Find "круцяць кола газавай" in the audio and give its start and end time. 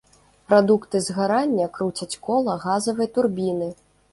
1.77-3.07